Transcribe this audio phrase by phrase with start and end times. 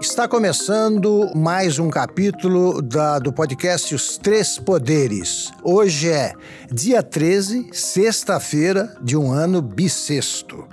[0.00, 5.50] está começando mais um capítulo da, do podcast Os Três Poderes.
[5.62, 6.32] Hoje é
[6.70, 10.64] dia 13, sexta-feira de um ano bissexto.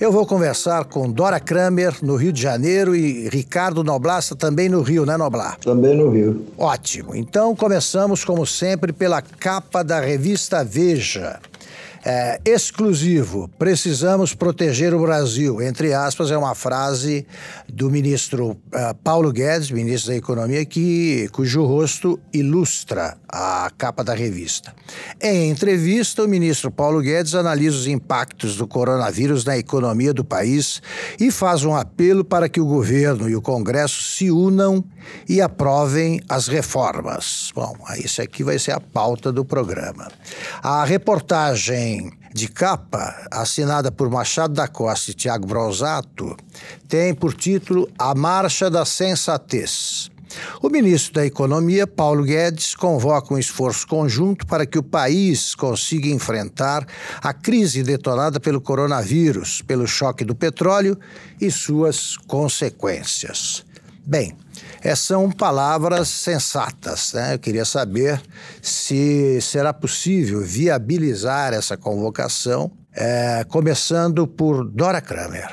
[0.00, 4.80] Eu vou conversar com Dora Kramer, no Rio de Janeiro, e Ricardo Noblasta, também no
[4.80, 5.58] Rio, né, Noblar?
[5.58, 6.46] Também no Rio.
[6.56, 7.14] Ótimo.
[7.14, 11.40] Então começamos, como sempre, pela capa da revista Veja.
[12.04, 17.26] É, exclusivo, precisamos proteger o Brasil, entre aspas, é uma frase
[17.68, 24.14] do ministro uh, Paulo Guedes, ministro da Economia, que, cujo rosto ilustra a capa da
[24.14, 24.74] revista.
[25.20, 30.80] Em entrevista, o ministro Paulo Guedes analisa os impactos do coronavírus na economia do país
[31.18, 34.84] e faz um apelo para que o governo e o Congresso se unam
[35.28, 37.50] e aprovem as reformas.
[37.54, 40.08] Bom, isso aqui vai ser a pauta do programa.
[40.62, 41.87] A reportagem
[42.34, 46.36] de capa, assinada por Machado da Costa e Tiago Brosato,
[46.88, 50.10] tem por título A Marcha da Sensatez.
[50.62, 56.08] O ministro da Economia, Paulo Guedes, convoca um esforço conjunto para que o país consiga
[56.08, 56.86] enfrentar
[57.22, 60.98] a crise detonada pelo coronavírus, pelo choque do petróleo
[61.40, 63.64] e suas consequências.
[64.04, 64.34] Bem,
[64.82, 67.12] é, são palavras sensatas.
[67.12, 67.34] Né?
[67.34, 68.20] Eu queria saber
[68.62, 75.48] se será possível viabilizar essa convocação, é, começando por Dora Kramer.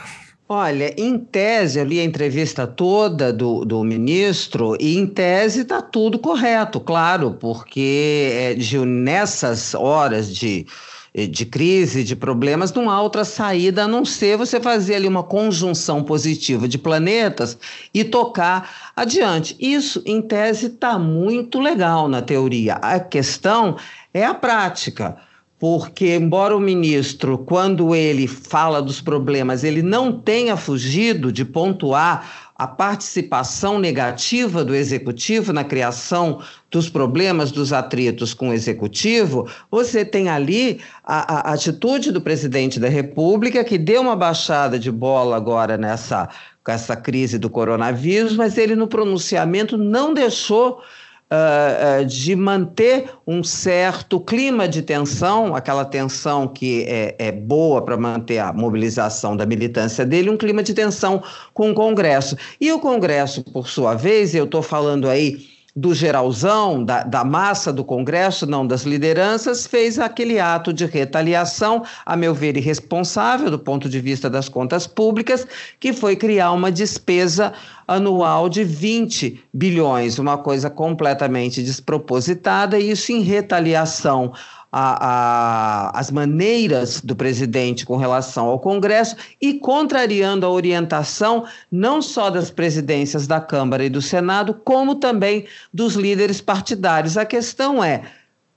[0.48, 5.82] Olha, em tese, eu li a entrevista toda do, do ministro e em tese está
[5.82, 10.68] tudo correto, claro, porque é, de, nessas horas de
[11.16, 15.24] de crise, de problemas, não há outra saída a não ser você fazer ali uma
[15.24, 17.58] conjunção positiva de planetas
[17.94, 19.56] e tocar adiante.
[19.58, 22.74] Isso, em tese, está muito legal na teoria.
[22.76, 23.78] A questão
[24.14, 25.16] é a prática
[25.58, 32.46] porque embora o ministro, quando ele fala dos problemas, ele não tenha fugido de pontuar
[32.58, 40.06] a participação negativa do executivo na criação dos problemas, dos atritos com o executivo, você
[40.06, 45.36] tem ali a, a, atitude do presidente da República, que deu uma baixada de bola
[45.36, 46.30] agora nessa
[46.64, 50.82] com essa crise do coronavírus, mas ele no pronunciamento não deixou
[51.32, 57.98] uh, de manter um certo clima de tensão, aquela tensão que é, é boa para
[57.98, 61.22] manter a mobilização da militância dele, um clima de tensão
[61.54, 62.38] com o Congresso.
[62.60, 67.74] E o Congresso, por sua vez, eu estou falando aí do geralzão, da, da, massa
[67.74, 73.60] do Congresso, não das lideranças, fez aquele ato de retaliação, a meu ver, irresponsável do
[73.60, 75.46] ponto de vista das contas públicas,
[75.78, 77.52] que foi criar uma despesa
[77.86, 84.34] anual de 20 bilhões, uma coisa completamente despropositada, e isso em retaliação
[84.78, 92.02] a, a, as maneiras do presidente com relação ao Congresso e contrariando a orientação não
[92.02, 97.16] só das presidências da Câmara e do Senado, como também dos líderes partidários.
[97.16, 98.02] A questão é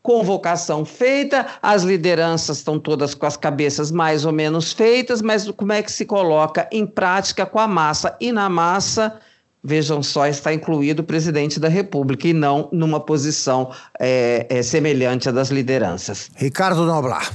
[0.03, 5.73] convocação feita, as lideranças estão todas com as cabeças mais ou menos feitas, mas como
[5.73, 8.17] é que se coloca em prática com a massa?
[8.19, 9.21] E na massa
[9.69, 13.71] vejam só, está incluído o presidente da República e não numa posição
[14.01, 16.31] é, é, semelhante à das lideranças.
[16.37, 17.31] Ricardo Noblar.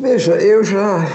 [0.00, 1.06] Veja, eu já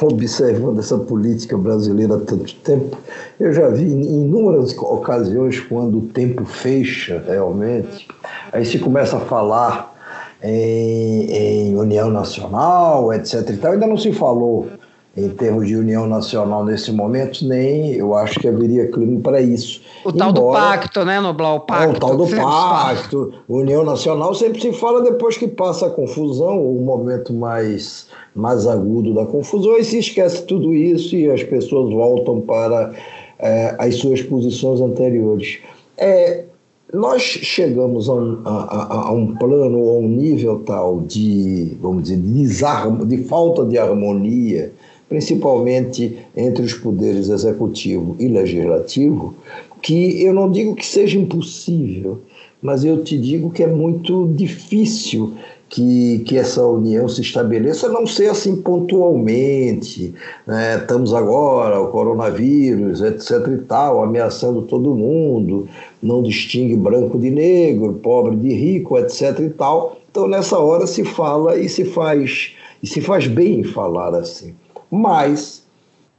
[0.00, 2.98] observando essa política brasileira há tanto tempo,
[3.38, 8.08] eu já vi em inúmeras ocasiões quando o tempo fecha realmente,
[8.50, 9.94] aí se começa a falar
[10.42, 13.48] em, em união nacional, etc.
[13.50, 14.68] E tal, ainda não se falou
[15.16, 19.80] em termos de união nacional nesse momento, nem eu acho que haveria clima para isso.
[20.04, 21.54] O Embora, tal do pacto, né, Noblar?
[21.54, 21.84] O pacto.
[21.84, 23.34] É, o tal do pacto.
[23.48, 29.14] União nacional sempre se fala depois que passa a confusão, o momento mais, mais agudo
[29.14, 32.92] da confusão, e se esquece tudo isso e as pessoas voltam para
[33.38, 35.58] é, as suas posições anteriores.
[35.96, 36.44] É,
[36.92, 42.18] nós chegamos a um, a, a um, plano a um nível tal de, vamos dizer,
[42.18, 44.72] de, de falta de harmonia
[45.08, 49.34] principalmente entre os poderes executivo e legislativo,
[49.82, 52.20] que eu não digo que seja impossível,
[52.62, 55.34] mas eu te digo que é muito difícil
[55.68, 60.14] que, que essa união se estabeleça, não ser assim pontualmente.
[60.46, 60.76] Né?
[60.76, 63.48] Estamos agora, o coronavírus, etc.
[63.48, 65.68] e tal, ameaçando todo mundo,
[66.02, 69.38] não distingue branco de negro, pobre de rico, etc.
[69.40, 69.98] e tal.
[70.10, 72.52] Então, nessa hora se fala e se faz
[72.82, 74.54] E se faz bem em falar assim.
[74.94, 75.64] Mas,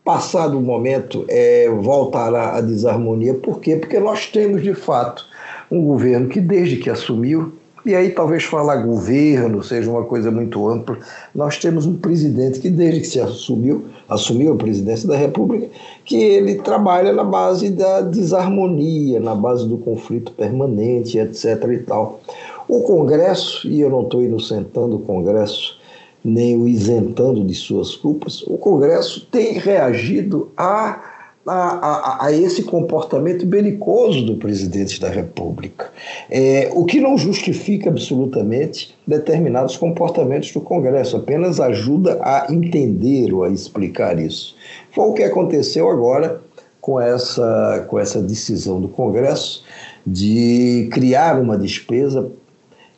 [0.04, 3.34] passado o momento, é, voltará a desarmonia.
[3.34, 3.78] Por quê?
[3.78, 5.26] Porque nós temos, de fato,
[5.72, 7.54] um governo que, desde que assumiu,
[7.86, 10.98] e aí talvez falar governo seja uma coisa muito ampla.
[11.34, 15.70] Nós temos um presidente que desde que se assumiu, assumiu a presidência da República,
[16.04, 21.64] que ele trabalha na base da desarmonia, na base do conflito permanente, etc.
[21.72, 22.20] e tal.
[22.68, 25.78] O Congresso, e eu não estou inocentando o Congresso,
[26.26, 31.12] nem o isentando de suas culpas, o Congresso tem reagido a
[31.48, 35.92] a, a, a, esse comportamento belicoso do presidente da República,
[36.28, 43.44] é, o que não justifica absolutamente determinados comportamentos do Congresso, apenas ajuda a entender ou
[43.44, 44.56] a explicar isso.
[44.92, 46.42] Foi o que aconteceu agora
[46.82, 49.64] com essa, com essa decisão do Congresso
[50.06, 52.32] de criar uma despesa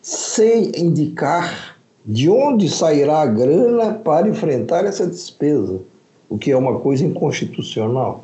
[0.01, 1.76] sem indicar
[2.07, 5.81] de onde sairá a grana para enfrentar essa despesa,
[6.29, 8.23] o que é uma coisa inconstitucional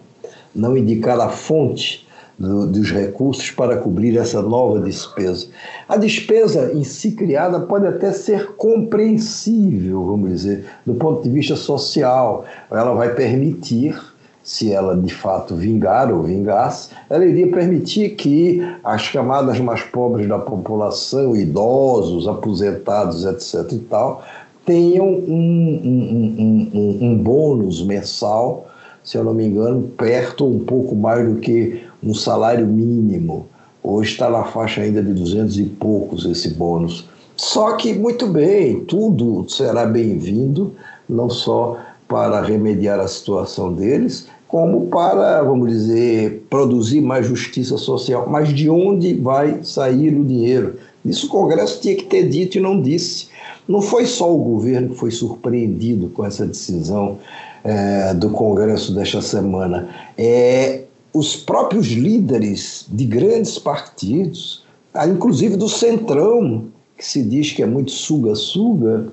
[0.56, 2.06] não indicar a fonte
[2.38, 5.48] do, dos recursos para cobrir essa nova despesa.
[5.88, 11.56] A despesa em si criada pode até ser compreensível, vamos dizer, do ponto de vista
[11.56, 12.46] social.
[12.72, 14.00] Ela vai permitir
[14.44, 20.28] se ela de fato vingar ou vingasse, ela iria permitir que as camadas mais pobres
[20.28, 23.72] da população, idosos, aposentados, etc.
[23.72, 24.24] e tal,
[24.66, 28.68] tenham um, um, um, um, bônus mensal
[29.04, 33.48] se eu não me engano, perto um pouco mais do que um salário mínimo.
[33.84, 37.06] Hoje está na faixa ainda de 200 e poucos esse bônus.
[37.36, 40.74] Só que, muito bem, tudo será bem-vindo,
[41.10, 48.28] não só para remediar a situação deles, como para, vamos dizer, produzir mais justiça social.
[48.30, 50.76] Mas de onde vai sair o dinheiro?
[51.04, 53.30] Isso o Congresso tinha que ter dito e não disse.
[53.68, 57.18] Não foi só o governo que foi surpreendido com essa decisão
[57.64, 59.90] é, do Congresso desta semana.
[60.16, 64.64] É, os próprios líderes de grandes partidos,
[64.94, 66.66] ah, inclusive do Centrão,
[66.96, 69.08] que se diz que é muito suga-suga,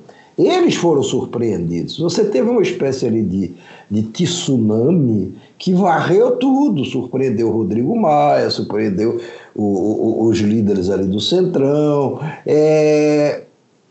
[0.46, 1.98] eles foram surpreendidos.
[1.98, 3.54] Você teve uma espécie ali de,
[3.90, 9.20] de tsunami que varreu tudo, surpreendeu o Rodrigo Maia, surpreendeu
[9.54, 13.42] o, o, os líderes ali do Centrão, é,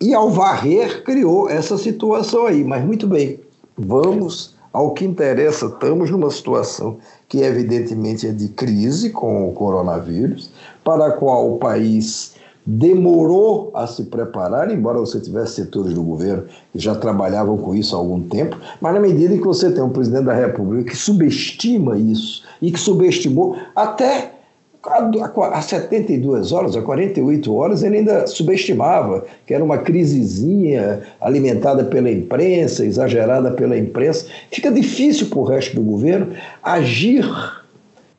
[0.01, 2.63] e ao varrer criou essa situação aí.
[2.63, 3.39] Mas muito bem,
[3.79, 5.67] Vamos ao que interessa.
[5.67, 6.97] Estamos numa situação
[7.29, 10.51] que, evidentemente, é de crise com o coronavírus,
[10.83, 12.35] para a qual o país
[12.69, 17.95] demorou a se preparar, embora você tivesse setores do governo que já trabalhavam com isso
[17.95, 20.95] há algum tempo, mas na medida em que você tem um presidente da República que
[20.95, 24.33] subestima isso e que subestimou até
[24.81, 32.09] Há 72 horas, há 48 horas, ele ainda subestimava que era uma crisezinha alimentada pela
[32.09, 34.27] imprensa, exagerada pela imprensa.
[34.49, 36.33] Fica difícil para o resto do governo
[36.63, 37.25] agir,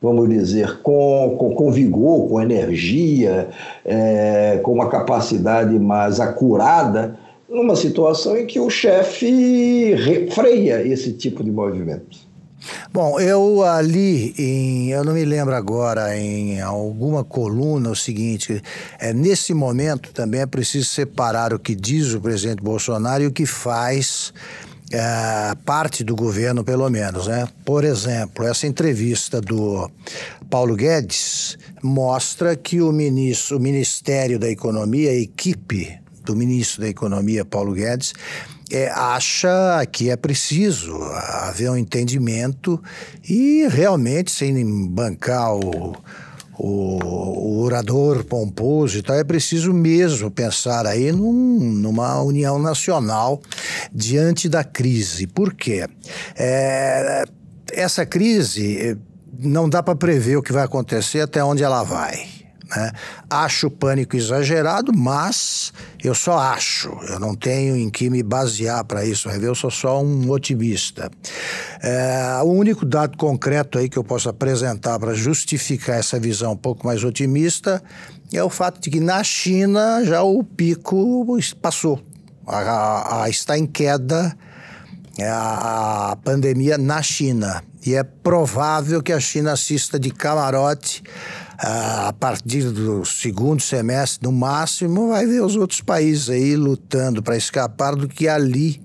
[0.01, 3.49] vamos dizer, com, com, com vigor, com energia,
[3.85, 7.17] é, com uma capacidade mais acurada,
[7.47, 9.95] numa situação em que o chefe
[10.31, 12.31] freia esse tipo de movimento.
[12.93, 18.61] Bom, eu ali, em, eu não me lembro agora, em alguma coluna, o seguinte:
[18.99, 23.31] é, nesse momento também é preciso separar o que diz o presidente Bolsonaro e o
[23.31, 24.31] que faz.
[24.93, 27.47] É, parte do governo, pelo menos, né?
[27.63, 29.89] Por exemplo, essa entrevista do
[30.49, 36.89] Paulo Guedes mostra que o ministro, o Ministério da Economia, a equipe do ministro da
[36.89, 38.13] Economia, Paulo Guedes,
[38.69, 42.81] é, acha que é preciso haver um entendimento
[43.27, 45.95] e realmente, sem bancar o,
[46.63, 53.41] o, o orador pomposo e tal, é preciso mesmo pensar aí num, numa união nacional
[53.91, 55.25] diante da crise.
[55.25, 55.87] Por quê?
[56.37, 57.23] É,
[57.73, 58.95] essa crise
[59.39, 62.40] não dá para prever o que vai acontecer até onde ela vai.
[62.75, 62.91] Né?
[63.29, 65.73] Acho o pânico exagerado, mas
[66.03, 69.71] eu só acho, eu não tenho em que me basear para isso, ver, eu sou
[69.71, 71.11] só um otimista.
[71.81, 76.57] É, o único dado concreto aí que eu posso apresentar para justificar essa visão um
[76.57, 77.81] pouco mais otimista
[78.31, 82.01] é o fato de que na China já o pico passou,
[82.47, 84.35] a, a, a está em queda
[85.17, 87.63] é a, a pandemia na China.
[87.85, 91.03] E é provável que a China assista de camarote
[91.63, 97.37] a partir do segundo semestre, no máximo, vai ver os outros países aí lutando para
[97.37, 98.81] escapar do que ali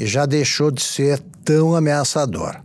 [0.00, 2.56] já deixou de ser tão ameaçador.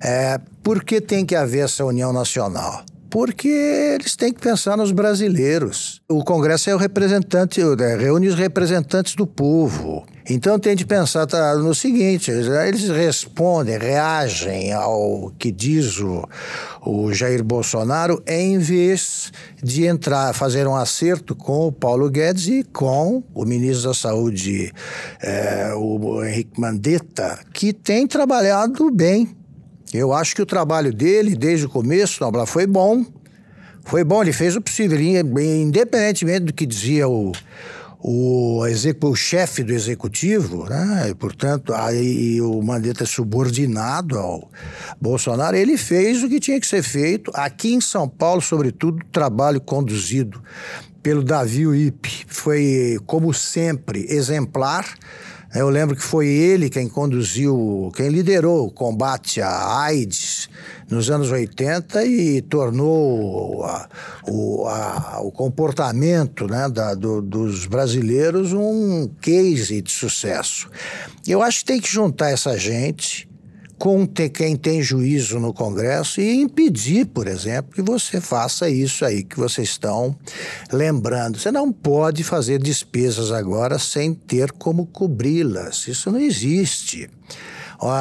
[0.00, 2.84] É, por que tem que haver essa união nacional?
[3.12, 6.00] Porque eles têm que pensar nos brasileiros.
[6.08, 10.06] O Congresso é o representante, é, reúne os representantes do povo.
[10.28, 16.26] Então tem de pensar tá, no seguinte: eles respondem, reagem ao que diz o,
[16.86, 19.30] o Jair Bolsonaro, em vez
[19.62, 24.72] de entrar, fazer um acerto com o Paulo Guedes e com o ministro da Saúde,
[25.20, 29.41] é, o Henrique Mandetta, que tem trabalhado bem.
[29.92, 33.04] Eu acho que o trabalho dele, desde o começo, Noblar, foi bom.
[33.84, 37.32] Foi bom, ele fez o possível, independentemente do que dizia o
[38.02, 38.64] o,
[39.04, 41.10] o chefe do executivo, né?
[41.10, 44.50] E, portanto, aí o Mandetta é subordinado ao
[45.00, 47.30] Bolsonaro, ele fez o que tinha que ser feito.
[47.32, 50.42] Aqui em São Paulo, sobretudo, trabalho conduzido
[51.00, 54.84] pelo Davi Uip foi, como sempre, exemplar.
[55.54, 60.48] Eu lembro que foi ele quem conduziu, quem liderou o combate à AIDS
[60.90, 63.88] nos anos 80 e tornou a,
[64.26, 70.70] o, a, o comportamento né, da, do, dos brasileiros um case de sucesso.
[71.26, 73.28] Eu acho que tem que juntar essa gente
[73.82, 79.24] com quem tem juízo no Congresso e impedir, por exemplo, que você faça isso aí
[79.24, 80.16] que vocês estão
[80.72, 81.36] lembrando.
[81.36, 85.88] Você não pode fazer despesas agora sem ter como cobri-las.
[85.88, 87.10] Isso não existe.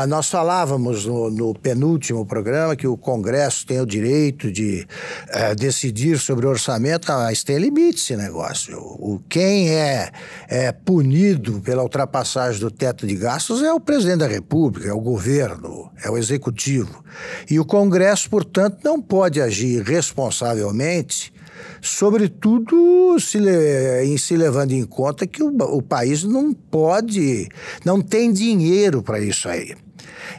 [0.08, 4.88] Nós falávamos no, no, penúltimo programa que o Congresso tem o direito de
[5.30, 8.78] é, decidir sobre o orçamento, mas tem limite esse negócio.
[8.78, 10.12] O, quem é,
[10.48, 15.02] é punido pela ultrapassagem do teto de gastos é o presidente da República, é o
[15.02, 17.04] governo, é o executivo.
[17.50, 21.34] E o Congresso, portanto, não pode agir responsavelmente
[21.82, 23.40] sobretudo se,
[24.04, 27.50] em se levando em conta que o, o país não pode,
[27.86, 29.76] não tem dinheiro para isso aí.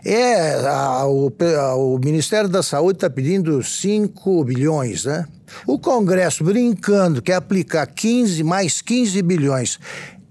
[0.05, 5.26] É, a, o, a, o Ministério da Saúde está pedindo 5 bilhões, né?
[5.67, 9.79] O Congresso, brincando, quer aplicar 15, mais 15 bilhões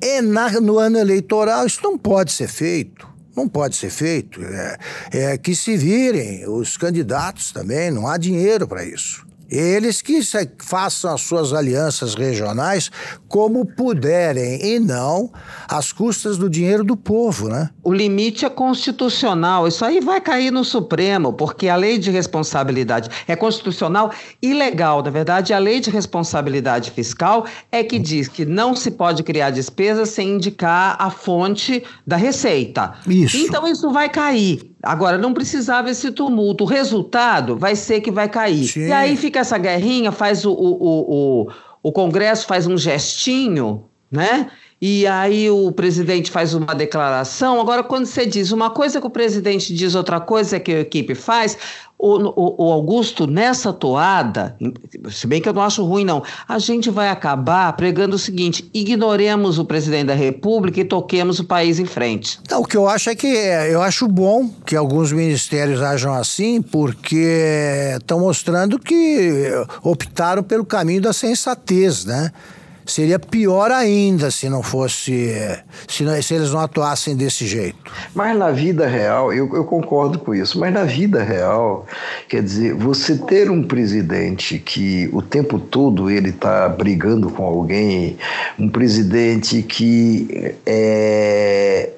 [0.02, 3.08] é na, no ano eleitoral, isso não pode ser feito.
[3.36, 4.42] Não pode ser feito.
[4.44, 4.78] É,
[5.14, 9.26] é que se virem os candidatos também, não há dinheiro para isso.
[9.52, 10.22] Eles que
[10.60, 12.90] façam as suas alianças regionais
[13.28, 15.30] como puderem e não
[15.68, 17.70] às custas do dinheiro do povo, né?
[17.84, 19.68] O limite é constitucional.
[19.68, 25.04] Isso aí vai cair no Supremo, porque a lei de responsabilidade é constitucional e legal.
[25.04, 29.50] Na verdade, a lei de responsabilidade fiscal é que diz que não se pode criar
[29.50, 32.94] despesas sem indicar a fonte da receita.
[33.06, 33.38] Isso.
[33.38, 34.71] Então isso vai cair.
[34.84, 36.64] Agora, não precisava esse tumulto.
[36.64, 38.68] O resultado vai ser que vai cair.
[38.68, 38.88] Sim.
[38.88, 41.48] E aí fica essa guerrinha, faz o, o, o,
[41.84, 44.50] o Congresso faz um gestinho, né?
[44.82, 47.62] E aí o presidente faz uma declaração.
[47.62, 51.14] Agora, quando você diz uma coisa que o presidente diz, outra coisa que a equipe
[51.14, 51.56] faz,
[52.00, 54.58] o, o, o, Augusto, nessa toada,
[55.12, 58.68] se bem que eu não acho ruim, não, a gente vai acabar pregando o seguinte:
[58.74, 62.40] ignoremos o presidente da República e toquemos o país em frente.
[62.50, 66.60] Não, o que eu acho é que eu acho bom que alguns ministérios ajam assim,
[66.60, 69.52] porque estão mostrando que
[69.84, 72.32] optaram pelo caminho da sensatez, né?
[72.92, 75.34] Seria pior ainda se não fosse.
[75.88, 77.78] Se, não, se eles não atuassem desse jeito.
[78.14, 81.88] Mas na vida real, eu, eu concordo com isso, mas na vida real,
[82.28, 88.18] quer dizer, você ter um presidente que o tempo todo ele está brigando com alguém,
[88.60, 91.92] um presidente que é,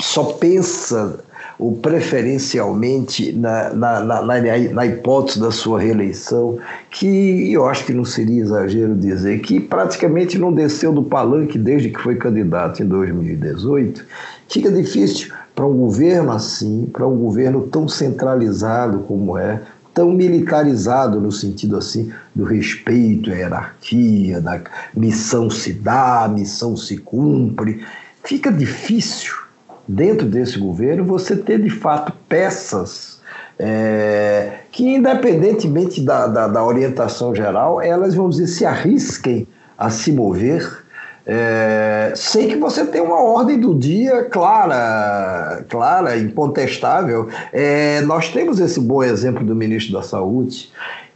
[0.00, 1.22] só pensa
[1.62, 6.58] ou preferencialmente na, na, na, na, hipótese da sua reeleição,
[6.90, 11.90] que eu acho que não seria exagero dizer que praticamente não desceu do palanque desde
[11.90, 14.04] que foi candidato em 2018,
[14.48, 19.62] fica difícil para um governo assim, para um governo tão centralizado como é,
[19.94, 24.60] tão militarizado no sentido assim do respeito à hierarquia, da
[24.96, 27.84] missão se dá, missão se cumpre,
[28.24, 29.41] fica difícil
[29.86, 33.20] dentro desse governo, você ter de fato peças
[33.58, 39.46] é, que, independentemente da, da, da, orientação geral, elas, vamos dizer, se arrisquem
[39.76, 40.82] a se mover.
[41.24, 47.28] É, sem que você tenha uma ordem do dia clara, clara, incontestável.
[47.52, 50.72] É, nós temos esse bom exemplo do ministro da Saúde,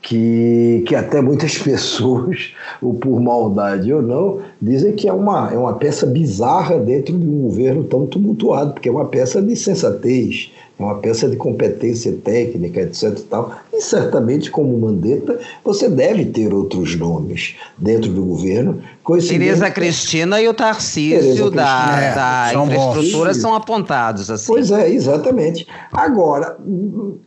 [0.07, 5.59] que, que até muitas pessoas, ou por maldade ou não, dizem que é uma, é
[5.59, 10.53] uma peça bizarra dentro de um governo tão tumultuado, porque é uma peça de sensatez,
[10.79, 13.19] uma peça de competência técnica, etc.
[13.19, 13.53] E, tal.
[13.73, 18.83] e certamente, como Mandetta, você deve ter outros nomes dentro do governo.
[19.27, 23.41] Tereza Cristina e o Tarcísio da, é, da infraestrutura bons.
[23.41, 24.31] são apontados.
[24.31, 24.47] Assim.
[24.47, 25.67] Pois é, exatamente.
[25.93, 26.59] Agora,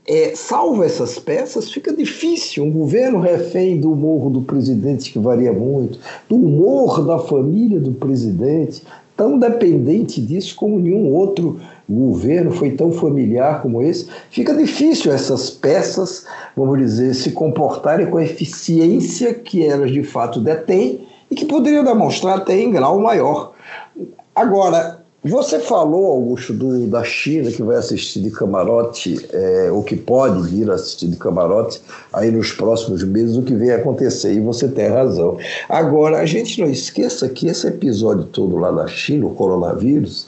[0.07, 2.65] é, salvo essas peças, fica difícil.
[2.65, 7.93] Um governo refém do humor do presidente, que varia muito, do humor da família do
[7.93, 8.83] presidente,
[9.17, 11.78] tão dependente disso como nenhum outro governo
[12.51, 18.23] foi tão familiar como esse, fica difícil essas peças, vamos dizer, se comportarem com a
[18.23, 23.53] eficiência que elas de fato detêm e que poderiam demonstrar até em grau maior.
[24.35, 29.97] Agora, você falou, Augusto, do, da China que vai assistir de camarote, é, ou que
[29.97, 31.81] pode vir assistir de camarote
[32.13, 35.37] aí nos próximos meses, o que vem acontecer, e você tem razão.
[35.67, 40.27] Agora, a gente não esqueça que esse episódio todo lá da China, o coronavírus,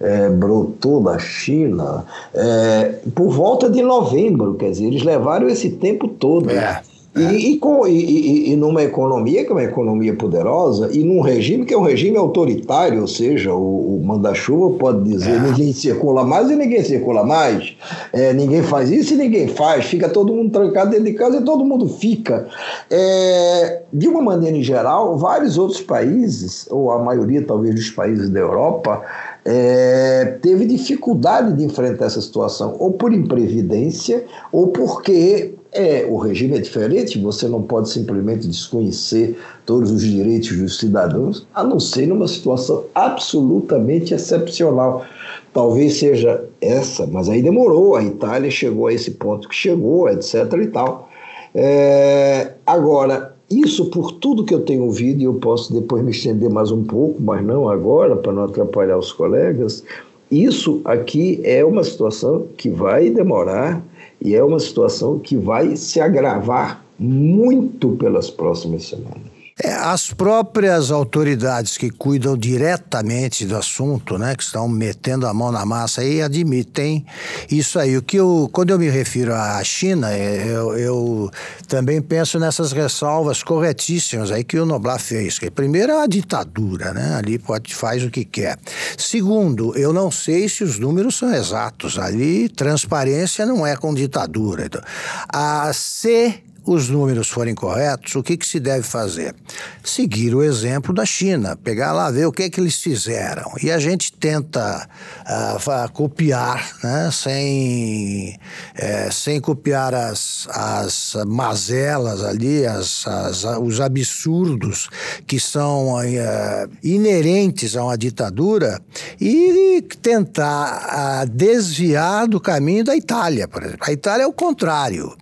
[0.00, 2.04] é, brotou da China
[2.34, 6.50] é, por volta de novembro, quer dizer, eles levaram esse tempo todo.
[6.50, 6.82] É.
[7.16, 11.66] E, e, com, e, e, numa economia que é uma economia poderosa, e num regime
[11.66, 15.40] que é um regime autoritário, ou seja, o, o manda-chuva pode dizer é.
[15.40, 17.76] ninguém circula mais e ninguém circula mais,
[18.12, 21.44] é, ninguém faz isso e ninguém faz, fica todo mundo trancado dentro de casa e
[21.44, 22.46] todo mundo fica.
[22.88, 28.28] É, de uma maneira em geral, vários outros países, ou a maioria talvez dos países
[28.28, 29.02] da Europa,
[29.44, 36.56] é, teve dificuldade de enfrentar essa situação, ou por imprevidência, ou porque é, o regime
[36.56, 42.06] é diferente, você não pode simplesmente desconhecer todos os direitos dos cidadãos, a não ser
[42.06, 45.04] numa situação absolutamente excepcional.
[45.52, 50.34] Talvez seja essa, mas aí demorou, a Itália chegou a esse ponto que chegou, etc.
[50.60, 51.08] e tal.
[51.54, 56.48] É, agora, isso por tudo que eu tenho ouvido, e eu posso depois me estender
[56.48, 59.82] mais um pouco, mas não agora, para não atrapalhar os colegas,
[60.30, 63.84] isso aqui é uma situação que vai demorar
[64.20, 69.29] e é uma situação que vai se agravar muito pelas próximas semanas.
[69.62, 75.52] É, as próprias autoridades que cuidam diretamente do assunto, né, que estão metendo a mão
[75.52, 77.04] na massa aí, admitem
[77.50, 77.96] isso aí.
[77.96, 81.30] O que eu, quando eu me refiro à China, é, eu, eu
[81.68, 85.38] também penso nessas ressalvas corretíssimas aí que o Noblar fez.
[85.38, 87.16] Que primeiro é a ditadura, né?
[87.16, 88.58] Ali pode faz o que quer.
[88.96, 91.98] Segundo, eu não sei se os números são exatos.
[91.98, 94.64] Ali transparência não é com ditadura.
[94.66, 94.80] Então,
[95.28, 99.34] a C os números forem corretos, o que, que se deve fazer?
[99.82, 103.52] Seguir o exemplo da China, pegar lá, ver o que, que eles fizeram.
[103.62, 104.88] E a gente tenta
[105.22, 108.38] uh, copiar, né, sem,
[108.74, 114.88] é, sem copiar as, as mazelas ali, as, as, os absurdos
[115.26, 118.80] que são uh, inerentes a uma ditadura
[119.20, 123.86] e tentar uh, desviar do caminho da Itália, por exemplo.
[123.86, 125.16] A Itália é o contrário.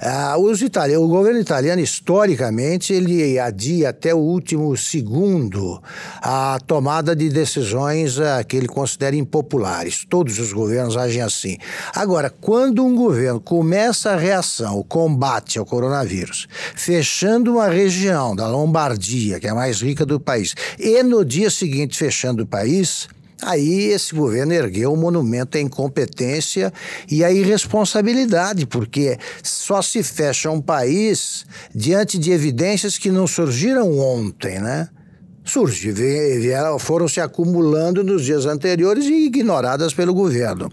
[0.00, 5.82] Ah, os italianos, o governo italiano, historicamente, ele adia até o último segundo
[6.22, 10.04] a tomada de decisões ah, que ele considera impopulares.
[10.08, 11.56] Todos os governos agem assim.
[11.94, 18.46] Agora, quando um governo começa a reação, o combate ao coronavírus, fechando uma região da
[18.46, 23.08] Lombardia, que é a mais rica do país, e no dia seguinte fechando o país,
[23.44, 26.72] Aí esse governo ergueu um monumento à incompetência
[27.10, 33.98] e à irresponsabilidade, porque só se fecha um país diante de evidências que não surgiram
[33.98, 34.88] ontem, né?
[35.44, 35.92] Surge,
[36.80, 40.72] foram se acumulando nos dias anteriores e ignoradas pelo governo.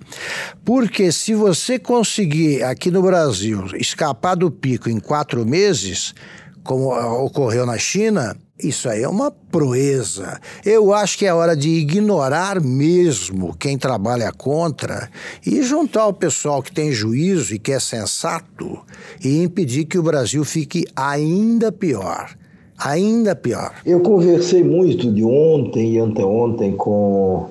[0.63, 6.15] Porque se você conseguir aqui no Brasil escapar do pico em quatro meses,
[6.63, 6.93] como
[7.25, 10.39] ocorreu na China, isso aí é uma proeza.
[10.65, 15.09] Eu acho que é hora de ignorar mesmo quem trabalha contra
[15.45, 18.79] e juntar o pessoal que tem juízo e que é sensato
[19.23, 22.35] e impedir que o Brasil fique ainda pior.
[22.77, 23.73] Ainda pior.
[23.85, 27.47] Eu conversei muito de ontem e anteontem com,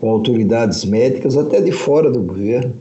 [0.00, 2.74] com autoridades médicas, até de fora do governo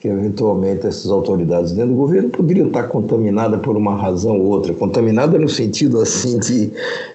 [0.00, 4.72] que eventualmente essas autoridades dentro do governo poderiam estar contaminadas por uma razão ou outra,
[4.72, 6.70] contaminada no sentido assim de,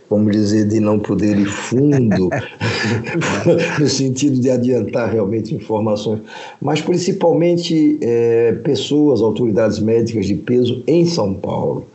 [0.09, 2.29] vamos dizer, de não poder ir fundo,
[3.79, 6.19] no sentido de adiantar realmente informações,
[6.61, 11.85] mas principalmente é, pessoas, autoridades médicas de peso em São Paulo,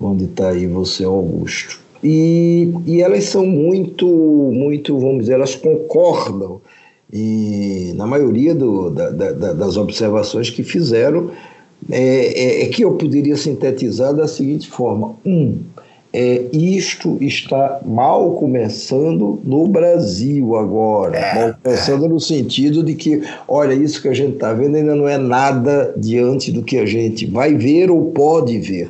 [0.00, 1.80] onde está aí você, Augusto.
[2.02, 6.60] E, e elas são muito, muito, vamos dizer, elas concordam
[7.12, 11.30] e na maioria do, da, da, das observações que fizeram,
[11.90, 15.58] é, é, é, que eu poderia sintetizar da seguinte forma: um,
[16.12, 21.18] é, isto está mal começando no Brasil agora.
[21.18, 22.08] É, mal começando é.
[22.08, 25.92] no sentido de que, olha, isso que a gente está vendo ainda não é nada
[25.96, 28.88] diante do que a gente vai ver ou pode ver.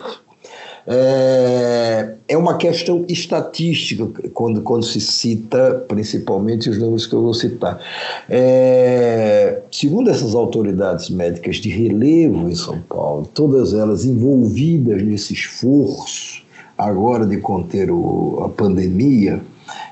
[0.87, 7.35] É, é uma questão estatística quando, quando se cita principalmente os números que eu vou
[7.35, 7.81] citar.
[8.29, 16.42] É, segundo essas autoridades médicas de relevo em São Paulo, todas elas envolvidas nesse esforço
[16.77, 19.40] agora de conter o, a pandemia,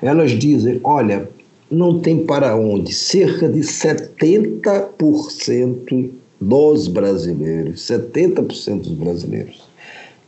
[0.02, 1.28] elas dizem: olha,
[1.70, 9.69] não tem para onde, cerca de 70% dos brasileiros, 70% dos brasileiros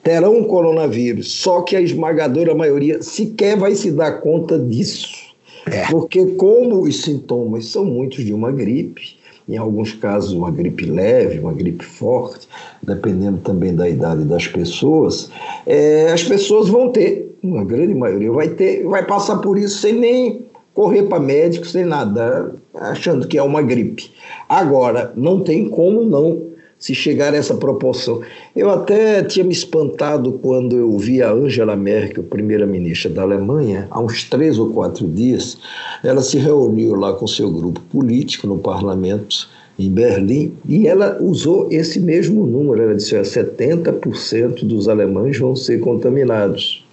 [0.02, 5.32] terão coronavírus, só que a esmagadora maioria sequer vai se dar conta disso.
[5.66, 5.86] É.
[5.90, 9.16] Porque, como os sintomas são muitos de uma gripe,
[9.48, 12.48] em alguns casos uma gripe leve, uma gripe forte,
[12.82, 15.30] dependendo também da idade das pessoas,
[15.66, 19.92] é, as pessoas vão ter, uma grande maioria vai ter, vai passar por isso sem
[19.92, 24.10] nem correr para médico, sem nada, achando que é uma gripe.
[24.48, 26.51] Agora, não tem como não
[26.82, 28.22] se chegar a essa proporção.
[28.56, 34.00] Eu até tinha me espantado quando eu vi a Angela Merkel, primeira-ministra da Alemanha, há
[34.00, 35.56] uns três ou quatro dias.
[36.02, 41.68] Ela se reuniu lá com seu grupo político no parlamento em Berlim e ela usou
[41.70, 42.82] esse mesmo número.
[42.82, 46.84] Ela disse: 70% dos alemães vão ser contaminados.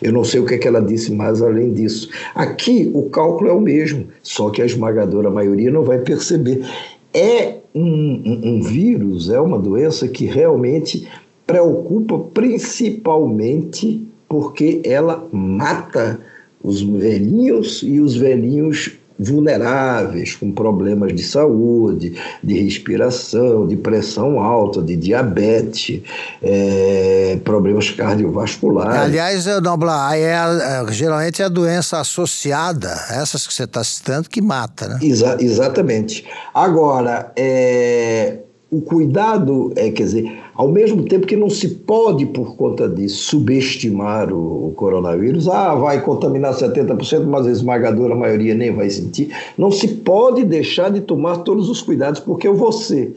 [0.00, 2.08] Eu não sei o que, é que ela disse mais além disso.
[2.34, 6.64] Aqui o cálculo é o mesmo, só que a esmagadora maioria não vai perceber.
[7.12, 11.06] É um, um, um vírus, é uma doença que realmente
[11.46, 16.18] preocupa principalmente porque ela mata
[16.62, 24.82] os velhinhos e os velhinhos vulneráveis, com problemas de saúde, de respiração, de pressão alta,
[24.82, 26.02] de diabetes,
[26.42, 28.96] é, problemas cardiovasculares.
[28.96, 34.42] Aliás, Nobla, é, é, geralmente é a doença associada, essas que você está citando, que
[34.42, 34.98] mata, né?
[35.02, 36.24] Exa exatamente.
[36.52, 38.38] Agora, é,
[38.70, 43.30] o cuidado é, quer dizer, ao mesmo tempo que não se pode, por conta disso,
[43.30, 49.30] subestimar o, o coronavírus, ah, vai contaminar 70%, mas a esmagadora maioria nem vai sentir,
[49.58, 53.12] não se pode deixar de tomar todos os cuidados, porque você,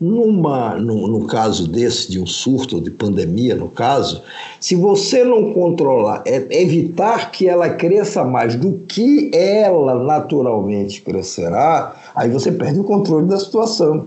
[0.00, 4.22] numa, no, no caso desse, de um surto, de pandemia, no caso,
[4.60, 11.96] se você não controlar, é, evitar que ela cresça mais do que ela naturalmente crescerá,
[12.14, 14.06] aí você perde o controle da situação.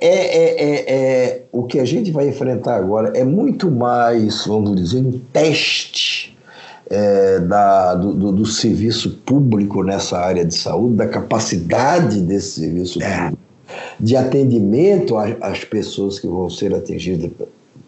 [0.00, 4.74] É, é, é, é, o que a gente vai enfrentar agora é muito mais, vamos
[4.74, 6.36] dizer, um teste
[6.90, 12.98] é, da, do, do, do, serviço público nessa área de saúde, da capacidade desse serviço
[12.98, 13.38] público
[13.98, 17.30] de atendimento às pessoas que vão ser atingidas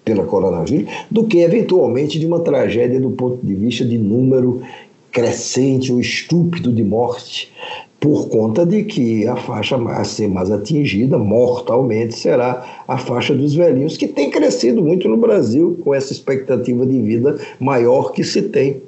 [0.04, 4.62] pela coronavírus, do que eventualmente de uma tragédia do ponto de vista de número
[5.10, 7.52] crescente ou estúpido de morte
[8.00, 13.54] por conta de que a faixa a ser mais atingida mortalmente será a faixa dos
[13.54, 18.42] velhinhos, que tem crescido muito no Brasil com essa expectativa de vida maior que se
[18.42, 18.82] tem.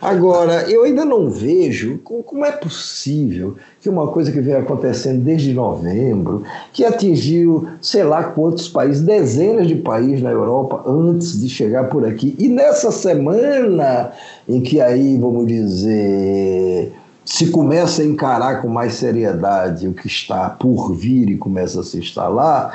[0.00, 5.52] Agora, eu ainda não vejo como é possível que uma coisa que vem acontecendo desde
[5.52, 11.88] novembro, que atingiu sei lá quantos países, dezenas de países na Europa antes de chegar
[11.88, 14.12] por aqui, e nessa semana
[14.48, 16.92] em que aí, vamos dizer,
[17.28, 21.82] se começa a encarar com mais seriedade o que está por vir e começa a
[21.84, 22.72] se instalar,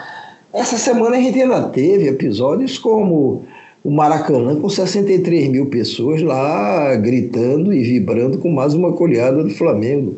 [0.54, 3.46] essa semana a gente ainda teve episódios como
[3.84, 9.50] o Maracanã com 63 mil pessoas lá gritando e vibrando com mais uma colhada do
[9.50, 10.18] Flamengo.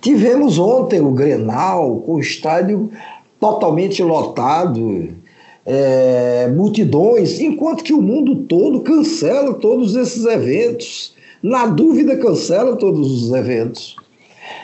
[0.00, 2.90] Tivemos ontem o Grenal com o estádio
[3.38, 5.10] totalmente lotado,
[5.66, 11.14] é, multidões, enquanto que o mundo todo cancela todos esses eventos.
[11.44, 13.96] Na dúvida, cancela todos os eventos.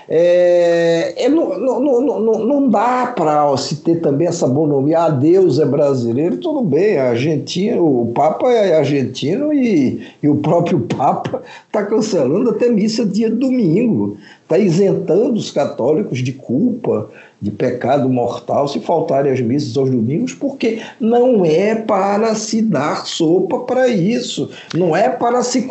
[0.09, 5.01] É, é, não, não, não, não dá para se ter também essa bonomia.
[5.01, 6.97] Ah, Deus é brasileiro, tudo bem.
[6.97, 13.05] A Argentina, o Papa é argentino e, e o próprio Papa está cancelando até missa
[13.05, 14.17] dia domingo.
[14.43, 20.35] Está isentando os católicos de culpa de pecado mortal se faltarem as missas aos domingos,
[20.35, 25.67] porque não é para se dar sopa para isso, não é para se,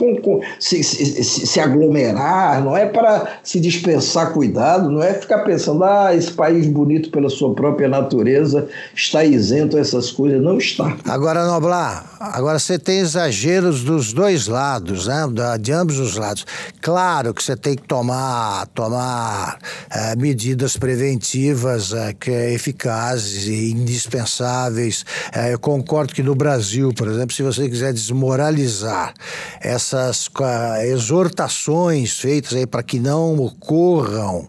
[0.60, 6.16] se, se, se, aglomerar, não é para se dispensar cuidado, não é ficar pensando, ah,
[6.16, 10.42] esse país bonito pela sua própria natureza está isento a essas coisas.
[10.42, 10.98] Não está.
[11.06, 15.28] Agora, Noblar, agora você tem exageros dos dois lados, né?
[15.60, 16.46] de ambos os lados.
[16.82, 19.60] Claro que você tem que tomar, tomar
[19.92, 25.06] é, medidas preventivas alternativas é, que eficazes e indispensáveis.
[25.34, 29.14] É, eu concordo que no Brasil, por exemplo, se você quiser desmoralizar
[29.60, 34.48] essas uh, exortações feitas aí para que não ocorram,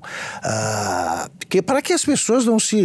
[1.48, 2.80] que para que as pessoas não se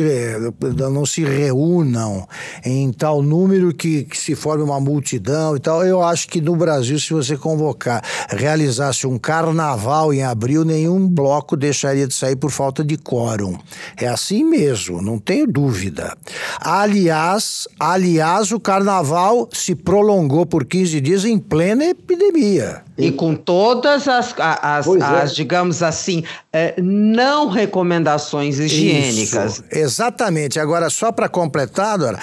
[0.91, 2.27] não se reúnam
[2.63, 6.55] em tal número que, que se forme uma multidão e tal, eu acho que no
[6.55, 12.51] Brasil, se você convocar, realizasse um carnaval em abril, nenhum bloco deixaria de sair por
[12.51, 13.57] falta de quórum.
[13.97, 16.17] É assim mesmo, não tenho dúvida.
[16.60, 22.84] Aliás, aliás, o carnaval se prolongou por 15 dias em plena epidemia.
[22.97, 25.36] E com todas as, as, as é.
[25.36, 29.56] digamos assim, é, não recomendações higiênicas.
[29.56, 30.60] Isso, exatamente.
[30.60, 32.17] Agora, só para completar, Dora,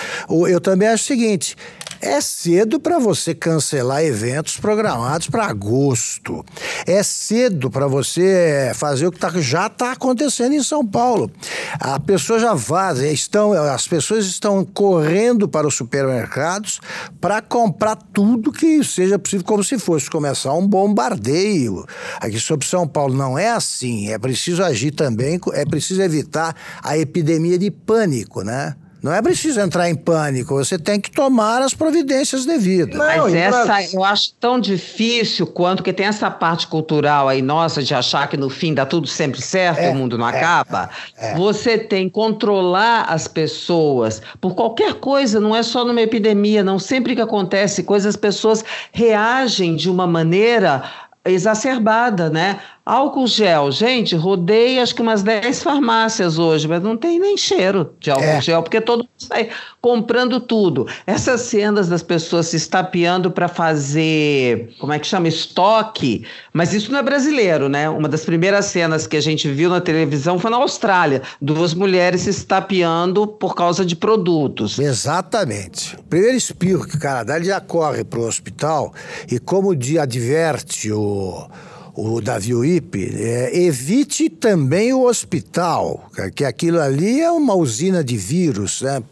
[0.48, 1.54] eu também acho o seguinte:
[2.02, 6.44] é cedo para você cancelar eventos programados para agosto.
[6.84, 11.30] É cedo para você fazer o que tá, já está acontecendo em São Paulo.
[11.78, 16.80] A pessoa já vaza, estão, as pessoas estão correndo para os supermercados
[17.20, 21.86] para comprar tudo que seja possível, como se fosse começar um bombardeio.
[22.20, 24.10] Aqui sobre São Paulo não é assim.
[24.10, 28.74] É preciso agir também, é preciso evitar a epidemia de pânico, né?
[29.02, 32.96] Não é preciso entrar em pânico, você tem que tomar as providências devidas.
[32.96, 37.92] Mas essa eu acho tão difícil quanto que tem essa parte cultural aí nossa de
[37.94, 40.88] achar que no fim dá tudo sempre certo, é, o mundo não é, acaba.
[41.18, 46.62] É, você tem que controlar as pessoas por qualquer coisa, não é só numa epidemia,
[46.62, 46.78] não.
[46.78, 50.84] Sempre que acontece coisas, as pessoas reagem de uma maneira
[51.24, 52.60] exacerbada, né?
[52.84, 57.94] Álcool gel, gente, rodei acho que umas 10 farmácias hoje, mas não tem nem cheiro
[58.00, 58.40] de álcool é.
[58.40, 60.88] gel, porque todo mundo sai comprando tudo.
[61.06, 66.90] Essas cenas das pessoas se estapeando para fazer, como é que chama, estoque, mas isso
[66.90, 67.88] não é brasileiro, né?
[67.88, 72.22] Uma das primeiras cenas que a gente viu na televisão foi na Austrália, duas mulheres
[72.22, 74.80] se estapeando por causa de produtos.
[74.80, 75.94] Exatamente.
[75.94, 78.92] O primeiro espirro que o cara dá, ele já corre para o hospital
[79.30, 81.46] e como adverte o
[81.94, 88.16] o Davi Uip, é, evite também o hospital, que aquilo ali é uma usina de
[88.16, 88.80] vírus.
[88.80, 89.02] Né?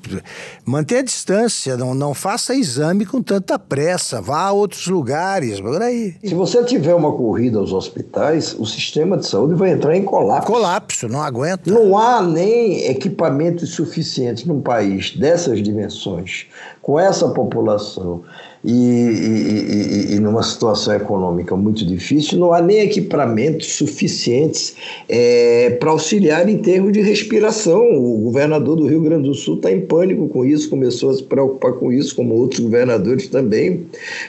[0.65, 5.83] Mantenha a distância, não, não faça exame com tanta pressa, vá a outros lugares, por
[5.83, 6.15] aí.
[6.25, 10.51] Se você tiver uma corrida aos hospitais, o sistema de saúde vai entrar em colapso.
[10.51, 11.71] Colapso, não aguenta.
[11.71, 16.47] Não há nem equipamentos suficientes num país dessas dimensões,
[16.81, 18.25] com essa população
[18.63, 24.77] e, e, e, e, numa situação econômica muito difícil, não há nem equipamentos suficientes
[25.09, 27.81] é, para auxiliar em termos de respiração.
[27.95, 31.23] O governador do Rio Grande do Sul está em pânico com isso, começou a se
[31.23, 33.87] preocupar com isso, como outros governadores também,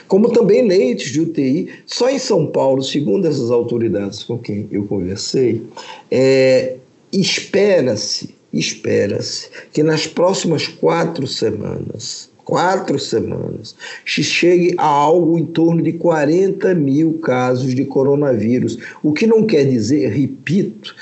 [0.08, 1.68] como também leitos de UTI.
[1.86, 5.62] Só em São Paulo, segundo essas autoridades com quem eu conversei,
[6.10, 6.76] é,
[7.12, 13.74] espera-se, espera-se que nas próximas quatro semanas quatro semanas,
[14.04, 19.64] chegue a algo em torno de 40 mil casos de coronavírus, o que não quer
[19.64, 20.94] dizer, repito,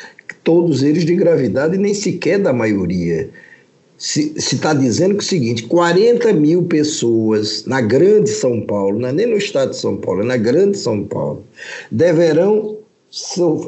[0.44, 3.30] todos eles de gravidade, nem sequer da maioria.
[3.96, 9.08] Se está dizendo que é o seguinte: 40 mil pessoas na grande São Paulo, não
[9.10, 11.44] é nem no estado de São Paulo, é na grande São Paulo,
[11.90, 12.79] deverão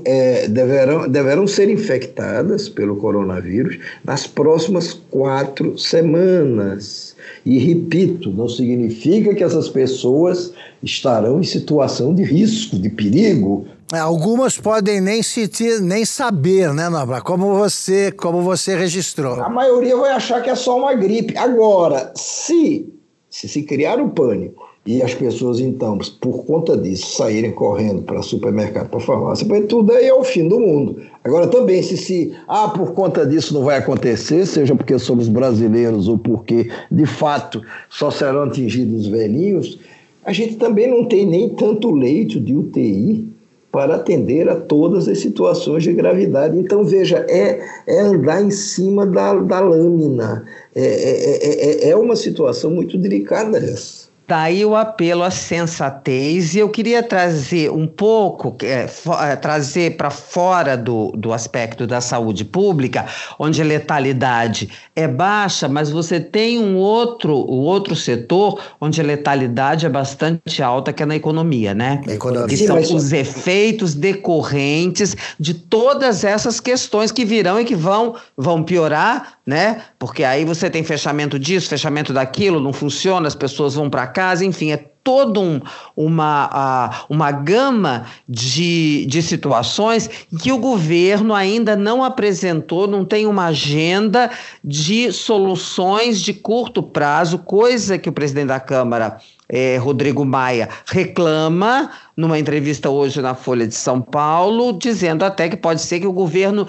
[0.05, 7.16] é, deverão, deverão ser infectadas pelo coronavírus nas próximas quatro semanas.
[7.44, 10.52] E repito, não significa que essas pessoas
[10.83, 13.66] estarão em situação de risco, de perigo.
[13.92, 17.20] É, algumas podem nem sentir, nem saber, né, Nobra?
[17.20, 19.35] Como você, como você registrou.
[19.42, 21.37] A maioria vai achar que é só uma gripe.
[21.37, 22.92] Agora, se
[23.33, 28.03] se, se criar o um pânico e as pessoas, então, por conta disso, saírem correndo
[28.03, 31.01] para supermercado, para farmácia, para tudo aí é o fim do mundo.
[31.23, 36.09] Agora, também, se, se, ah, por conta disso não vai acontecer, seja porque somos brasileiros
[36.09, 39.79] ou porque, de fato, só serão atingidos os velhinhos,
[40.25, 43.25] a gente também não tem nem tanto leito de UTI
[43.71, 46.59] para atender a todas as situações de gravidade.
[46.59, 50.45] Então, veja, é, é andar em cima da, da lâmina.
[50.75, 54.01] É, é, é, é uma situação muito delicada essa.
[54.26, 58.87] Daí o apelo à sensatez, e eu queria trazer um pouco, é,
[59.30, 63.04] é, trazer para fora do, do aspecto da saúde pública,
[63.38, 69.04] onde a letalidade é baixa, mas você tem um outro, o outro setor onde a
[69.04, 72.00] letalidade é bastante alta, que é na economia, né?
[72.08, 72.48] Economia.
[72.48, 78.62] Que são os efeitos decorrentes de todas essas questões que virão e que vão, vão
[78.62, 79.82] piorar, né?
[79.98, 84.44] Porque aí você tem fechamento disso, fechamento daquilo, não funciona, as pessoas vão para casa,
[84.44, 85.61] enfim, é toda um,
[85.96, 90.09] uma, uma gama de, de situações
[90.40, 94.31] que o governo ainda não apresentou, não tem uma agenda
[94.62, 99.18] de soluções de curto prazo, coisa que o presidente da Câmara
[99.52, 105.56] é, Rodrigo Maia reclama numa entrevista hoje na Folha de São Paulo, dizendo até que
[105.56, 106.66] pode ser que o governo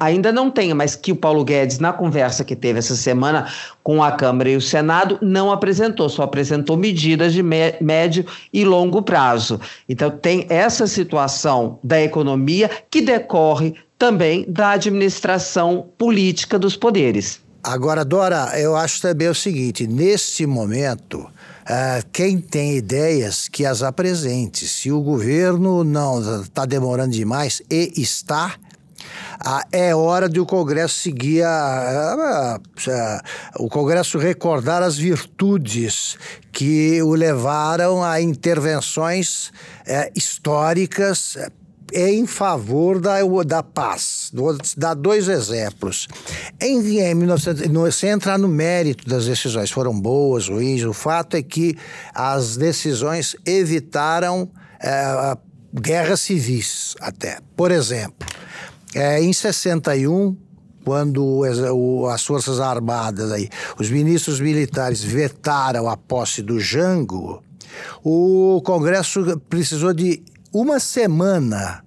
[0.00, 3.46] ainda não tenha, mas que o Paulo Guedes, na conversa que teve essa semana
[3.84, 9.00] com a Câmara e o Senado, não apresentou, só apresentou medidas de médio e longo
[9.00, 9.60] prazo.
[9.88, 17.44] Então, tem essa situação da economia que decorre também da administração política dos poderes.
[17.62, 21.26] Agora, Dora, eu acho também o seguinte: neste momento,
[21.64, 24.68] Uh, quem tem ideias que as apresente.
[24.68, 28.54] Se o governo não está demorando demais e está,
[29.46, 36.18] uh, é hora de o Congresso seguir a, uh, o Congresso recordar as virtudes
[36.52, 39.50] que o levaram a intervenções
[39.86, 41.36] eh, históricas
[41.94, 44.30] em favor da, da paz.
[44.34, 46.08] Vou dar dois exemplos.
[46.60, 51.42] Em, em 1900, sem entrar no mérito das decisões, foram boas, ruins, o fato é
[51.42, 51.76] que
[52.12, 55.36] as decisões evitaram é,
[55.72, 57.38] guerras civis até.
[57.56, 58.26] Por exemplo,
[58.92, 60.36] é, em 61,
[60.84, 61.42] quando
[62.12, 67.42] as Forças Armadas, aí, os ministros militares vetaram a posse do Jango,
[68.02, 71.83] o Congresso precisou de uma semana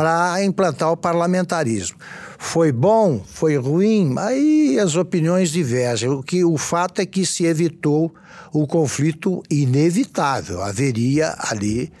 [0.00, 1.98] para implantar o parlamentarismo.
[2.38, 6.08] Foi bom, foi ruim, aí as opiniões divergem.
[6.08, 8.10] O, que, o fato é que se evitou
[8.50, 10.62] o conflito inevitável.
[10.62, 11.92] Haveria ali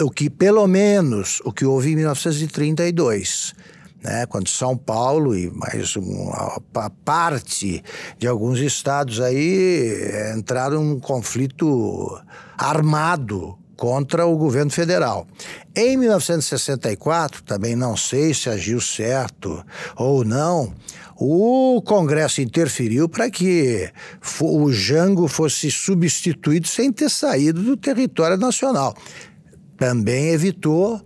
[0.00, 3.52] o que, pelo menos, o que houve em 1932.
[4.00, 7.82] Né, quando São Paulo e mais uma parte
[8.16, 12.16] de alguns estados aí entraram num conflito
[12.56, 15.26] armado contra o governo federal.
[15.74, 19.64] Em 1964, também não sei se agiu certo
[19.96, 20.74] ou não,
[21.16, 23.90] o Congresso interferiu para que
[24.38, 28.94] o Jango fosse substituído sem ter saído do território nacional.
[29.78, 31.00] Também evitou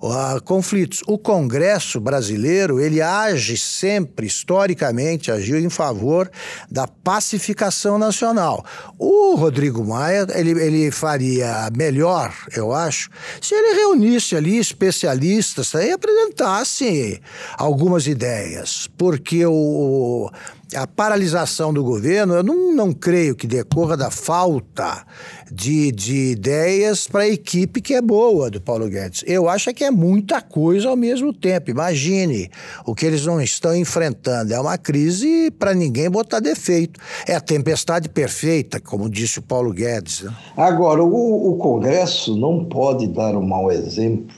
[0.00, 1.02] uh, conflitos.
[1.06, 6.30] O Congresso brasileiro, ele age sempre, historicamente, agiu em favor
[6.70, 8.64] da pacificação nacional.
[8.98, 15.90] O Rodrigo Maia, ele, ele faria melhor, eu acho, se ele reunisse ali especialistas e
[15.90, 17.20] apresentasse
[17.56, 20.30] algumas ideias, porque o,
[20.74, 25.04] a paralisação do governo, eu não, não creio que decorra da falta
[25.50, 29.24] de, de ideias para a equipe que é boa do Paulo Guedes.
[29.26, 31.70] Eu acho que é muita coisa ao mesmo tempo.
[31.70, 32.50] Imagine
[32.84, 34.52] o que eles não estão enfrentando.
[34.52, 37.00] É uma crise para ninguém botar defeito.
[37.26, 40.22] É a tempestade perfeita, como disse o Paulo Guedes.
[40.22, 40.34] Né?
[40.56, 44.36] Agora, o, o Congresso não pode dar um mau exemplo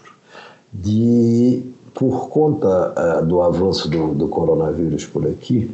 [0.73, 5.71] de, por conta uh, do avanço do, do coronavírus por aqui,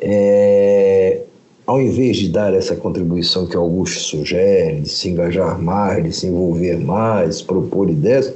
[0.00, 1.22] é,
[1.66, 6.26] ao invés de dar essa contribuição que Augusto sugere, de se engajar mais, de se
[6.26, 8.32] envolver mais, propor ideias,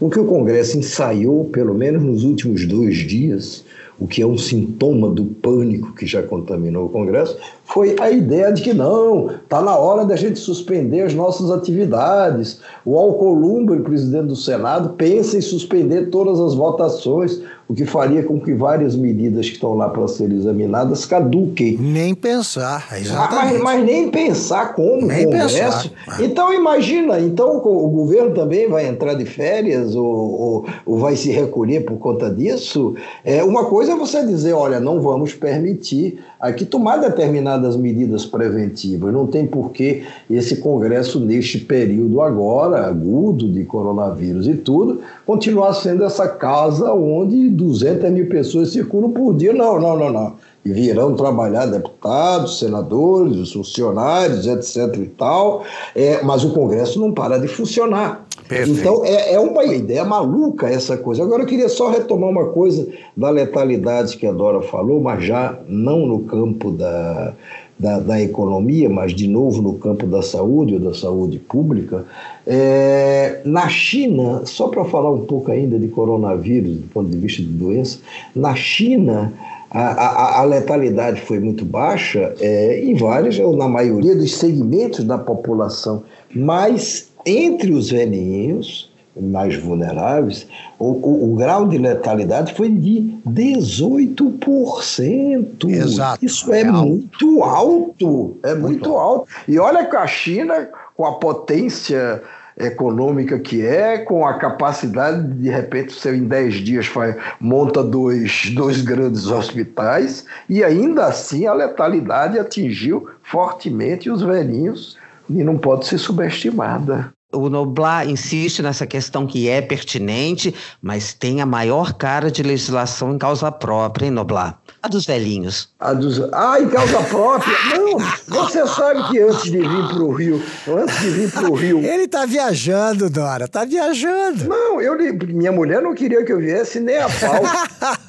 [0.00, 3.64] o que o Congresso ensaiou, pelo menos nos últimos dois dias,
[3.98, 7.36] o que é um sintoma do pânico que já contaminou o Congresso,
[7.72, 12.60] foi a ideia de que não, está na hora da gente suspender as nossas atividades.
[12.84, 18.40] O Alcolumbre, presidente do Senado, pensa em suspender todas as votações, o que faria com
[18.40, 21.76] que várias medidas que estão lá para serem examinadas caduquem.
[21.78, 23.58] Nem pensar, ah, exatamente.
[23.58, 25.90] Mas, mas nem pensar como nem o Congresso.
[25.90, 26.24] Pensar.
[26.24, 31.30] Então imagina, então o governo também vai entrar de férias ou, ou, ou vai se
[31.30, 32.96] recolher por conta disso.
[33.24, 39.12] É, uma coisa é você dizer, olha, não vamos permitir aqui tomar determinadas medidas preventivas.
[39.12, 46.04] Não tem porquê esse Congresso, neste período agora, agudo de coronavírus e tudo, continuar sendo
[46.04, 49.52] essa casa onde 200 mil pessoas circulam por dia.
[49.52, 50.34] Não, não, não, não.
[50.64, 54.94] E virão trabalhar deputados, senadores, os funcionários, etc.
[54.96, 58.26] e tal, é, mas o Congresso não para de funcionar.
[58.50, 58.80] Perfeito.
[58.80, 61.22] Então, é, é uma ideia maluca essa coisa.
[61.22, 65.56] Agora, eu queria só retomar uma coisa da letalidade que a Dora falou, mas já
[65.68, 67.32] não no campo da,
[67.78, 72.04] da, da, economia, mas de novo no campo da saúde ou da saúde pública.
[72.44, 77.40] É, na China, só para falar um pouco ainda de coronavírus, do ponto de vista
[77.40, 78.00] de doença,
[78.34, 79.32] na China.
[79.72, 85.04] A, a, a letalidade foi muito baixa é, em vários, ou na maioria dos segmentos
[85.04, 86.02] da população,
[86.34, 90.46] mas entre os velhinhos mais vulneráveis,
[90.78, 95.68] o, o, o, grau de letalidade foi de 18%.
[95.68, 96.24] Exato.
[96.24, 98.38] Isso é, é muito alto.
[98.42, 99.26] É muito, muito alto.
[99.48, 102.22] E olha que a China com a potência
[102.58, 107.82] econômica que é, com a capacidade de, de repente, você em 10 dias faz, monta
[107.82, 114.98] dois, dois grandes hospitais, e ainda assim a letalidade atingiu fortemente os velhinhos
[115.30, 117.12] e não pode ser subestimada.
[117.32, 120.52] O Noblar insiste nessa questão que é pertinente,
[120.82, 124.58] mas tem a maior cara de legislação em causa própria, hein, Noblar?
[124.82, 125.68] A dos velhinhos.
[125.78, 126.20] A dos...
[126.32, 127.54] Ah, em causa própria?
[127.76, 131.54] Não, você sabe que antes de vir para o Rio, antes de vir para o
[131.54, 131.78] Rio...
[131.84, 134.48] Ele tá viajando, Dora, tá viajando.
[134.48, 134.96] Não, eu,
[135.28, 137.42] minha mulher não queria que eu viesse nem a pau.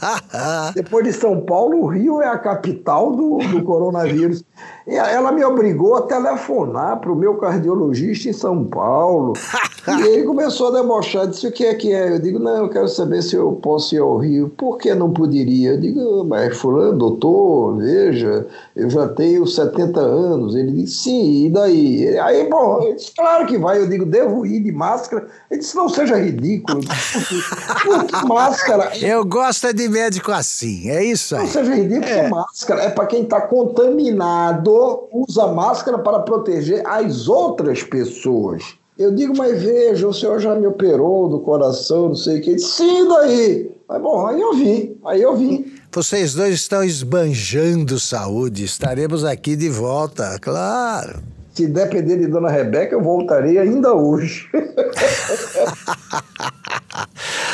[0.73, 4.43] Depois de São Paulo, o Rio é a capital do, do coronavírus.
[4.91, 9.31] E ela me obrigou a telefonar para o meu cardiologista em São Paulo.
[9.87, 12.13] e ele começou a debochar, disse o que é que é?
[12.13, 14.49] Eu digo, não, eu quero saber se eu posso ir ao Rio.
[14.49, 15.71] Por que não poderia?
[15.71, 20.55] Eu digo, mas fulano, doutor, veja, eu já tenho 70 anos.
[20.57, 22.19] Ele disse, sim, e daí?
[22.19, 23.77] Aí, bom, eu disse, claro que vai.
[23.77, 25.25] Eu digo, devo ir de máscara.
[25.49, 26.81] Ele disse, não seja ridículo.
[26.81, 28.91] que máscara?
[29.01, 31.43] Eu gosto de médico assim, é isso aí.
[31.43, 32.29] Não seja ridículo, é.
[32.29, 34.80] máscara é para quem está contaminado
[35.11, 38.75] usa máscara para proteger as outras pessoas.
[38.97, 42.59] Eu digo, mas veja, o senhor já me operou do coração, não sei o que.
[42.59, 43.71] Sim, daí.
[43.87, 45.73] Mas bom, aí eu vim, aí eu vim.
[45.91, 48.63] Vocês dois estão esbanjando saúde.
[48.63, 51.19] Estaremos aqui de volta, claro.
[51.53, 54.47] Se depender de Dona Rebeca, eu voltarei ainda hoje.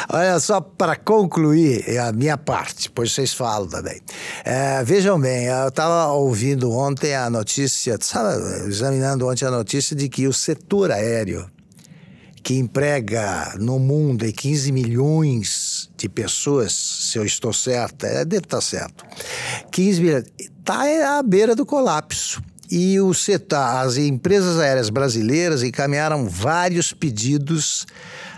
[0.10, 4.00] Olha só, para concluir a minha parte, pois vocês falam também.
[4.46, 10.08] É, vejam bem, eu estava ouvindo ontem a notícia, sabe, examinando ontem a notícia de
[10.08, 11.50] que o setor aéreo,
[12.42, 18.62] que emprega no mundo 15 milhões de pessoas, se eu estou certo, é, deve estar
[18.62, 19.06] certo,
[19.70, 22.42] 15 milhões, está à beira do colapso.
[22.70, 27.86] E o as empresas aéreas brasileiras encaminharam vários pedidos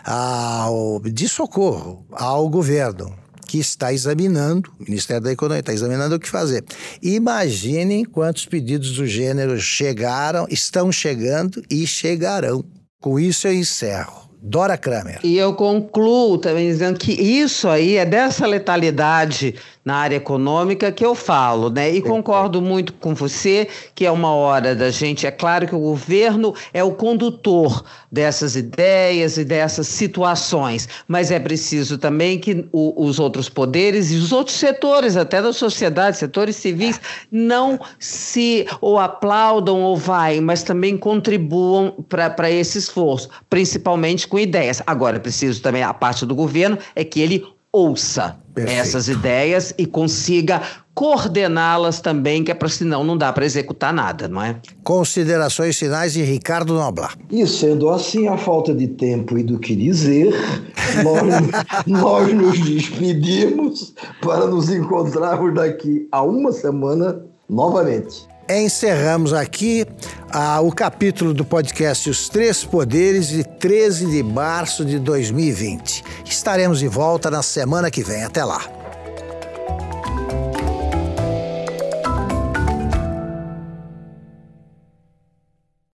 [0.04, 3.14] ao, de socorro ao governo,
[3.48, 6.64] que está examinando, o Ministério da Economia está examinando o que fazer.
[7.02, 12.64] Imaginem quantos pedidos do gênero chegaram, estão chegando e chegarão.
[13.02, 14.29] Com isso eu encerro.
[14.42, 15.20] Dora Kramer.
[15.22, 21.04] E eu concluo também dizendo que isso aí é dessa letalidade na área econômica que
[21.04, 21.90] eu falo, né?
[21.92, 25.26] E concordo muito com você que é uma hora da gente.
[25.26, 31.40] É claro que o governo é o condutor dessas ideias e dessas situações, mas é
[31.40, 36.56] preciso também que o, os outros poderes e os outros setores, até da sociedade, setores
[36.56, 44.40] civis, não se ou aplaudam ou vai, mas também contribuam para esse esforço, principalmente com
[44.40, 44.82] ideias.
[44.86, 48.80] Agora, é preciso também a parte do governo é que ele ouça Perfeito.
[48.80, 50.62] essas ideias e consiga
[50.94, 54.58] coordená-las também, que é para senão não dá para executar nada, não é?
[54.84, 57.16] Considerações finais de Ricardo Noblar.
[57.30, 60.34] E sendo assim, a falta de tempo e do que dizer,
[61.04, 69.86] nós, nós nos despedimos para nos encontrarmos daqui a uma semana novamente encerramos aqui
[70.32, 76.04] ah, o capítulo do podcast Os Três Poderes de 13 de março de 2020.
[76.26, 78.24] Estaremos de volta na semana que vem.
[78.24, 78.79] Até lá.